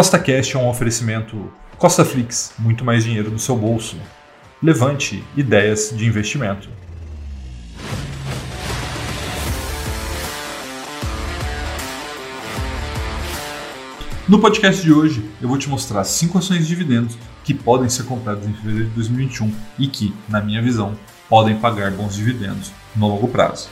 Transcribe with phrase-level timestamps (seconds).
[0.00, 3.98] Costa Cash é um oferecimento Costa Flix, muito mais dinheiro no seu bolso.
[4.62, 6.70] Levante ideias de investimento.
[14.26, 18.04] No podcast de hoje, eu vou te mostrar cinco ações de dividendos que podem ser
[18.04, 20.94] compradas em fevereiro de 2021 e que, na minha visão,
[21.28, 23.68] podem pagar bons dividendos no longo prazo.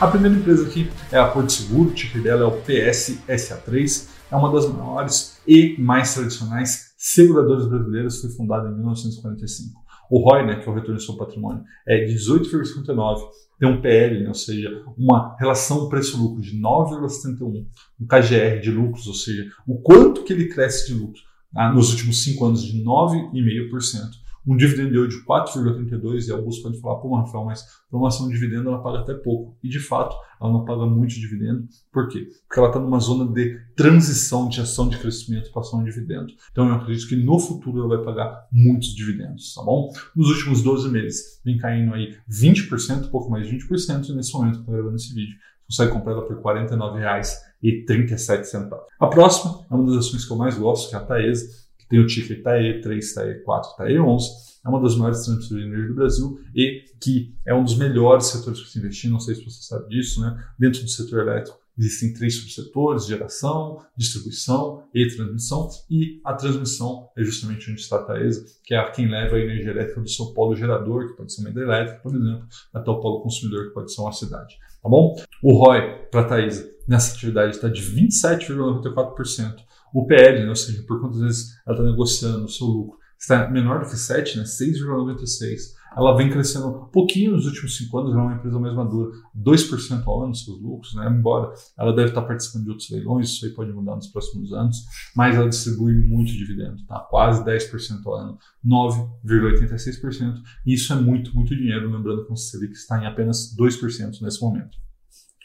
[0.00, 4.36] A primeira empresa aqui é a Porto Seguro, o ticker dela é o PSSA3, é
[4.36, 9.80] uma das maiores e mais tradicionais seguradoras brasileiras, foi fundada em 1945.
[10.08, 13.22] O ROI, né, que é o retorno do seu patrimônio, é 18,59,
[13.58, 17.66] tem um PL, né, ou seja, uma relação preço-lucro de 9,71,
[18.00, 21.20] um KGR de lucros, ou seja, o quanto que ele cresce de lucro
[21.56, 26.80] ah, nos últimos cinco anos de 9,5% um dividend yield de 4,32 e alguns podem
[26.80, 29.58] falar, pô, Rafael, mas para uma ação de dividendo ela paga até pouco.
[29.62, 31.68] E de fato, ela não paga muito dividendo.
[31.92, 32.26] Por quê?
[32.46, 36.32] Porque ela está numa zona de transição de ação de crescimento para ação de dividendo.
[36.50, 39.92] Então eu acredito que no futuro ela vai pagar muitos dividendos, tá bom?
[40.16, 44.60] Nos últimos 12 meses vem caindo aí 20%, pouco mais de 20%, e nesse momento
[44.60, 45.36] estou gravando esse vídeo,
[45.68, 48.70] consegue comprar ela por R$ 49,37.
[48.98, 51.98] A próxima é uma das ações que eu mais gosto, que é a Taesa tem
[52.00, 54.48] o ticker TAE 3, TAE 4, TAE 11.
[54.64, 58.26] É uma das maiores transmissões de energia do Brasil e que é um dos melhores
[58.26, 59.10] setores para se investir.
[59.10, 60.44] Não sei se você sabe disso, né?
[60.58, 65.68] Dentro do setor elétrico existem três subsetores: geração, distribuição e transmissão.
[65.90, 69.70] E a transmissão é justamente onde está a Taesa, que é quem leva a energia
[69.70, 73.22] elétrica do seu polo gerador, que pode ser uma hidrelétrica, por exemplo, até o polo
[73.22, 74.56] consumidor, que pode ser uma cidade.
[74.82, 75.14] Tá bom?
[75.42, 79.56] O ROI para a Taesa nessa atividade está de 27,94%.
[79.94, 83.48] O PL, né, ou seja, por quantas vezes ela está negociando o seu lucro, está
[83.50, 85.77] menor do que 7, né, 6,96.
[85.96, 90.02] Ela vem crescendo um pouquinho nos últimos 5 anos, é uma empresa mais madura, 2%
[90.06, 93.52] ao ano seus lucros, né, embora ela deve estar participando de outros leilões, isso aí
[93.52, 94.84] pode mudar nos próximos anos,
[95.16, 97.00] mas ela distribui muito dividendo, tá?
[97.00, 102.72] quase 10% ao ano, 9,86%, e isso é muito, muito dinheiro, lembrando que o Selic
[102.72, 104.87] está em apenas 2% nesse momento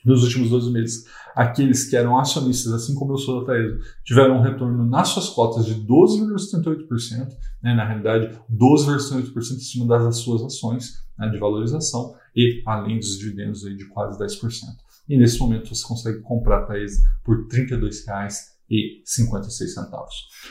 [0.06, 1.06] nos últimos 12 meses,
[1.36, 5.30] aqueles que eram acionistas, assim como eu sou da Taesa, tiveram um retorno nas suas
[5.30, 7.28] cotas de 12,78%,
[7.62, 13.18] né, na realidade 12,78% em cima das suas ações né, de valorização e além dos
[13.18, 14.62] dividendos aí de quase 10%.
[15.10, 18.53] E nesse momento você consegue comprar a Taesa por R$ 32,00 e 56 centavos.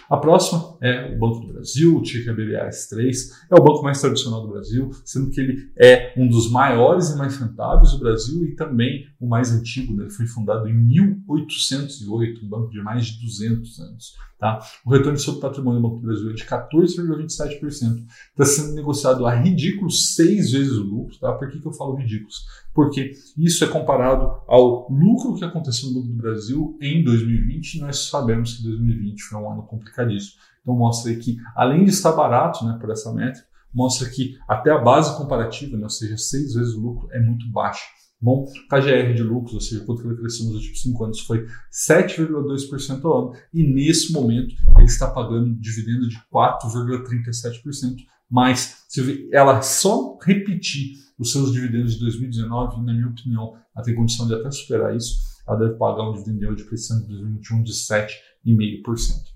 [0.09, 3.13] A próxima é o Banco do Brasil, o ticker BBAS3,
[3.51, 7.17] é o banco mais tradicional do Brasil, sendo que ele é um dos maiores e
[7.17, 10.05] mais rentáveis do Brasil e também o mais antigo, né?
[10.05, 14.15] ele foi fundado em 1808, um banco de mais de 200 anos.
[14.39, 14.59] Tá?
[14.85, 19.33] O retorno sobre patrimônio do Banco do Brasil é de 14,27%, está sendo negociado a
[19.33, 21.17] ridículos seis vezes o lucro.
[21.21, 21.33] Tá?
[21.33, 22.45] Por que, que eu falo ridículos?
[22.75, 27.81] Porque isso é comparado ao lucro que aconteceu no Banco do Brasil em 2020 e
[27.81, 30.41] nós sabemos que 2020 foi um ano complicadíssimo.
[30.63, 34.79] Então mostra que, além de estar barato né, por essa métrica, mostra que até a
[34.79, 37.85] base comparativa, né, ou seja, seis vezes o lucro, é muito baixa.
[38.21, 43.05] Bom, KGR de lucros, ou seja, quanto ele cresceu nos últimos cinco anos, foi 7,2%
[43.05, 43.33] ao ano.
[43.53, 47.97] E nesse momento ele está pagando dividendo de 4,37%.
[48.33, 53.95] Mas se ela só repetir os seus dividendos de 2019, na minha opinião, ela tem
[53.95, 55.19] condição de até superar isso.
[55.47, 59.33] Ela deve pagar um dividendo de crescimento de 2021 de 7,5%.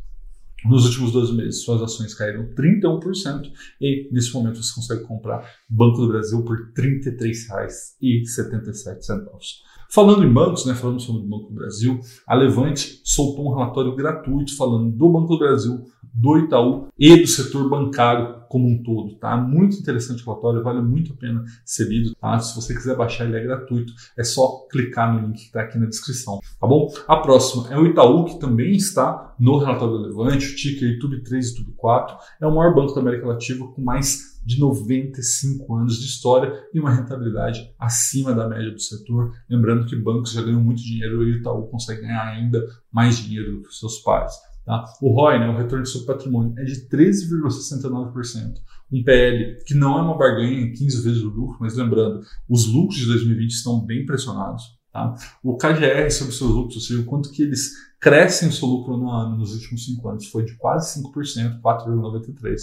[0.64, 6.00] Nos últimos 12 meses, suas ações caíram 31% e, nesse momento, você consegue comprar Banco
[6.00, 9.66] do Brasil por R$ 33,77.
[9.90, 13.94] Falando em bancos, né, falando sobre o Banco do Brasil, a Levante soltou um relatório
[13.94, 15.84] gratuito falando do Banco do Brasil,
[16.16, 19.16] do Itaú e do setor bancário como um todo.
[19.16, 19.37] Tá?
[19.37, 22.15] Muito interessante o relatório, vale muito a pena ser lido.
[22.16, 22.38] Tá?
[22.38, 23.93] Se você quiser baixar, ele é gratuito.
[24.16, 26.41] É só clicar no link que está aqui na descrição.
[26.59, 26.91] Tá bom?
[27.06, 31.22] A próxima é o Itaú, que também está no relatório do Levante, o ticker YouTube
[31.22, 32.16] 3 e YouTube 4.
[32.41, 36.79] É o maior banco da América Latina com mais de 95 anos de história e
[36.79, 39.32] uma rentabilidade acima da média do setor.
[39.50, 43.56] Lembrando que bancos já ganham muito dinheiro e o Itaú consegue ganhar ainda mais dinheiro
[43.56, 44.32] do que os seus pares.
[44.66, 44.84] Tá?
[45.00, 48.56] O ROI, né, o retorno sobre patrimônio, é de 13,69%.
[48.92, 52.98] Um PL que não é uma barganha, 15 vezes o lucro, mas lembrando, os lucros
[52.98, 54.76] de 2020 estão bem pressionados.
[54.92, 55.14] Tá?
[55.40, 57.70] O KGR sobre seus lucros, ou seja, o quanto que eles
[58.06, 62.56] crescem o seu lucro no ano nos últimos 5 anos, foi de quase 5%, 4,93%.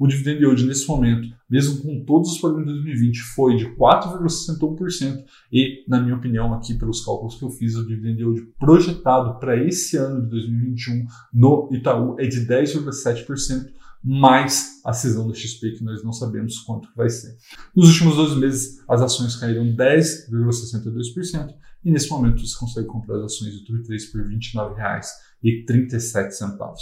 [0.00, 5.22] O dividend yield nesse momento, mesmo com todos os problemas de 2020, foi de 4,61%
[5.52, 9.56] e, na minha opinião, aqui pelos cálculos que eu fiz, o dividend yield projetado para
[9.56, 13.68] esse ano de 2021 no Itaú é de 10,7%,
[14.02, 17.36] mais a cisão do XP, que nós não sabemos quanto vai ser.
[17.74, 21.54] Nos últimos 12 meses, as ações caíram 10,62%
[21.84, 26.78] e nesse momento você consegue comprar as ações do Tube3 por R$ 29,37.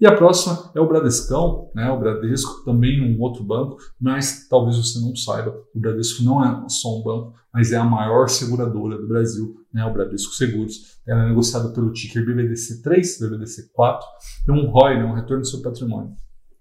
[0.00, 1.90] E a próxima é o Bradescão, né?
[1.90, 6.64] o Bradesco, também um outro banco, mas talvez você não saiba, o Bradesco não é
[6.68, 9.84] só um banco, mas é a maior seguradora do Brasil, né?
[9.84, 10.98] o Bradesco Seguros.
[11.06, 14.00] Ela é negociada pelo ticker BBDC3, BBDC4,
[14.46, 15.04] tem um ROI, né?
[15.04, 16.14] um retorno do seu patrimônio,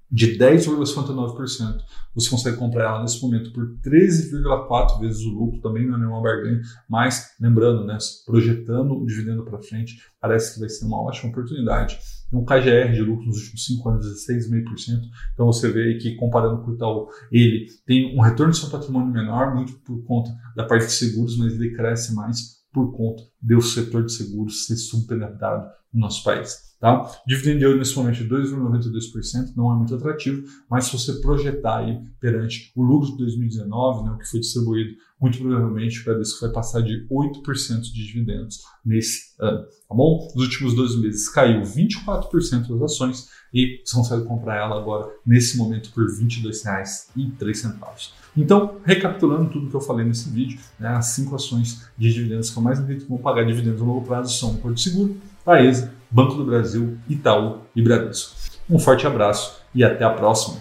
[0.09, 1.81] de 10,59%.
[2.15, 6.21] Você consegue comprar ela nesse momento por 13,4 vezes o lucro, também não é nenhuma
[6.21, 11.29] barganha, mas lembrando, né, projetando o dividendo para frente, parece que vai ser uma ótima
[11.29, 11.99] oportunidade.
[12.29, 15.01] Tem um KGR de lucro nos últimos 5 anos, 16,5%.
[15.33, 19.11] Então você vê que comparando com o Itaú, ele tem um retorno do seu patrimônio
[19.11, 23.61] menor, muito por conta da parte de seguros, mas ele cresce mais por conta do
[23.61, 26.67] setor de seguros ser subpenetrado no nosso país.
[26.79, 27.09] Tá?
[27.25, 31.99] Dividend yield nesse momento de 2,92%, não é muito atrativo, mas se você projetar aí
[32.19, 36.51] perante o lucro de 2019, né, o que foi distribuído, muito provavelmente o Bradesco vai
[36.51, 39.63] passar de 8% de dividendos nesse ano.
[39.89, 40.31] Tá bom?
[40.35, 45.57] Nos últimos 12 meses caiu 24% das ações e você consegue comprar ela agora, nesse
[45.57, 48.11] momento, por R$ 22,03.
[48.35, 52.57] Então, recapitulando tudo que eu falei nesse vídeo, né, as cinco ações de dividendos que
[52.57, 56.33] eu mais acredito que vão pagar dividendos no longo prazo são Porto Seguro, Taesa, Banco
[56.33, 58.35] do Brasil, Itaú e Bradesco.
[58.69, 60.57] Um forte abraço e até a próxima!